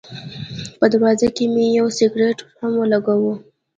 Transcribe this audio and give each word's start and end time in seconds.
په 0.79 0.85
دروازه 0.93 1.27
کې 1.35 1.45
مې 1.53 1.65
یو 1.79 1.87
سګرټ 1.97 2.37
هم 2.59 2.71
ولګاوه. 2.77 3.33